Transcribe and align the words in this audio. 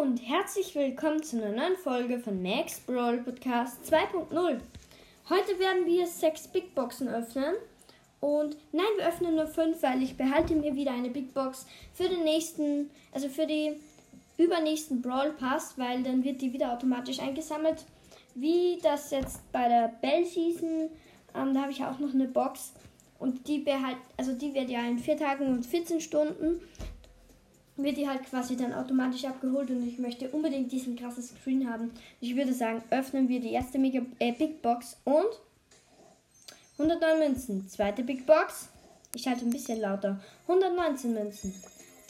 und 0.00 0.18
herzlich 0.18 0.76
willkommen 0.76 1.24
zu 1.24 1.42
einer 1.42 1.50
neuen 1.50 1.76
Folge 1.76 2.20
von 2.20 2.40
Max 2.40 2.78
Brawl 2.78 3.18
Podcast 3.18 3.78
2.0. 3.92 4.60
Heute 5.28 5.58
werden 5.58 5.86
wir 5.86 6.06
sechs 6.06 6.46
Big 6.46 6.72
Boxen 6.76 7.08
öffnen. 7.08 7.54
Und 8.20 8.56
nein, 8.70 8.86
wir 8.96 9.08
öffnen 9.08 9.34
nur 9.34 9.48
fünf, 9.48 9.82
weil 9.82 10.00
ich 10.00 10.16
behalte 10.16 10.54
mir 10.54 10.76
wieder 10.76 10.92
eine 10.92 11.10
Big 11.10 11.34
Box 11.34 11.66
für 11.92 12.08
den 12.08 12.22
nächsten, 12.22 12.90
also 13.12 13.28
für 13.28 13.44
die 13.44 13.72
übernächsten 14.36 15.02
Brawl 15.02 15.32
Pass, 15.32 15.76
weil 15.76 16.04
dann 16.04 16.22
wird 16.22 16.42
die 16.42 16.52
wieder 16.52 16.72
automatisch 16.72 17.18
eingesammelt. 17.18 17.84
Wie 18.36 18.78
das 18.80 19.10
jetzt 19.10 19.50
bei 19.50 19.66
der 19.66 19.88
Bell 20.00 20.24
Season, 20.24 20.90
ähm, 21.34 21.54
da 21.54 21.62
habe 21.62 21.72
ich 21.72 21.82
auch 21.82 21.98
noch 21.98 22.14
eine 22.14 22.28
Box. 22.28 22.72
Und 23.18 23.48
die 23.48 23.58
behalt, 23.58 23.96
also 24.16 24.32
die 24.32 24.54
wird 24.54 24.70
ja 24.70 24.86
in 24.86 25.00
vier 25.00 25.16
Tagen 25.16 25.48
und 25.48 25.66
14 25.66 26.00
Stunden 26.00 26.60
wird 27.78 27.96
die 27.96 28.08
halt 28.08 28.24
quasi 28.24 28.56
dann 28.56 28.74
automatisch 28.74 29.24
abgeholt 29.24 29.70
und 29.70 29.86
ich 29.86 29.98
möchte 29.98 30.28
unbedingt 30.30 30.72
diesen 30.72 30.96
krassen 30.96 31.22
Screen 31.22 31.70
haben. 31.70 31.92
Ich 32.20 32.36
würde 32.36 32.52
sagen, 32.52 32.82
öffnen 32.90 33.28
wir 33.28 33.40
die 33.40 33.52
erste 33.52 33.78
Mega 33.78 34.00
äh, 34.18 34.32
Big 34.32 34.60
Box 34.62 34.96
und 35.04 35.26
109 36.78 37.18
Münzen. 37.18 37.68
Zweite 37.68 38.02
Big 38.02 38.26
Box. 38.26 38.68
Ich 39.14 39.26
halte 39.26 39.44
ein 39.44 39.50
bisschen 39.50 39.80
lauter. 39.80 40.20
119 40.46 41.14
Münzen. 41.14 41.54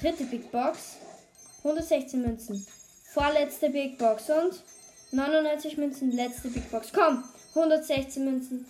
Dritte 0.00 0.24
Big 0.24 0.50
Box. 0.50 0.96
116 1.58 2.22
Münzen. 2.22 2.66
Vorletzte 3.12 3.70
Big 3.70 3.98
Box 3.98 4.30
und 4.30 4.62
99 5.12 5.76
Münzen. 5.76 6.12
Letzte 6.12 6.48
Big 6.48 6.70
Box. 6.70 6.92
Komm, 6.92 7.24
116 7.54 8.24
Münzen. 8.24 8.66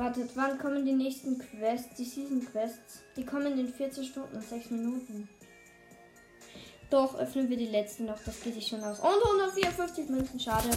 Wartet, 0.00 0.30
wann 0.34 0.56
kommen 0.56 0.86
die 0.86 0.94
nächsten 0.94 1.38
Quests, 1.38 1.94
die 1.98 2.06
Season 2.06 2.42
Quests? 2.42 3.02
Die 3.18 3.26
kommen 3.26 3.58
in 3.58 3.68
14 3.68 4.02
Stunden 4.02 4.34
und 4.34 4.42
6 4.42 4.70
Minuten. 4.70 5.28
Doch, 6.88 7.18
öffnen 7.18 7.50
wir 7.50 7.58
die 7.58 7.66
letzten 7.66 8.06
noch, 8.06 8.18
das 8.24 8.40
geht 8.40 8.54
sich 8.54 8.66
schon 8.66 8.82
aus. 8.82 8.98
Und 8.98 9.22
154 9.22 10.08
Münzen, 10.08 10.40
schade. 10.40 10.70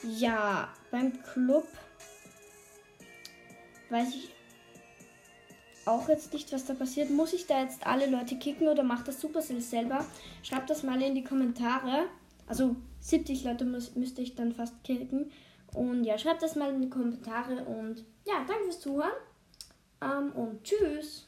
ja, 0.05 0.73
beim 0.93 1.13
Club 1.25 1.67
weiß 3.91 4.11
ich 4.11 4.31
auch 5.85 6.09
jetzt 6.09 6.33
nicht, 6.33 6.53
was 6.53 6.67
da 6.67 6.75
passiert. 6.75 7.11
Muss 7.11 7.33
ich 7.33 7.49
da 7.49 7.61
jetzt 7.61 7.85
alle 7.85 8.07
Leute 8.07 8.37
kicken 8.37 8.69
oder 8.69 8.85
macht 8.85 9.09
das 9.09 9.21
Supercell 9.21 9.61
selber? 9.61 10.07
Schreibt 10.45 10.71
das 10.71 10.85
mal 10.85 11.03
in 11.03 11.17
die 11.17 11.25
Kommentare. 11.25 12.05
Also 12.47 12.77
70 13.01 13.43
Leute 13.43 13.65
muss, 13.65 13.97
müsste 13.97 14.23
ich 14.23 14.37
dann 14.37 14.53
fast 14.53 14.85
kicken. 14.85 15.33
Und 15.75 16.05
ja, 16.05 16.17
schreibt 16.17 16.45
das 16.45 16.55
mal 16.55 16.71
in 16.71 16.81
die 16.81 16.91
Kommentare. 16.91 17.65
Und 17.65 18.05
ja, 18.25 18.45
danke 18.47 18.67
fürs 18.67 18.79
Zuhören. 18.79 19.11
Ähm, 20.01 20.31
und 20.37 20.63
tschüss. 20.63 21.27